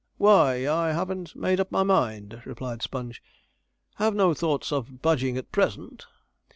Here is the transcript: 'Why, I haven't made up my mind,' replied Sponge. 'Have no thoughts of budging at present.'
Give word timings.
'Why, 0.17 0.67
I 0.67 0.93
haven't 0.93 1.35
made 1.35 1.59
up 1.59 1.71
my 1.71 1.83
mind,' 1.83 2.41
replied 2.43 2.81
Sponge. 2.81 3.21
'Have 3.97 4.15
no 4.15 4.33
thoughts 4.33 4.71
of 4.71 5.03
budging 5.03 5.37
at 5.37 5.51
present.' 5.51 6.07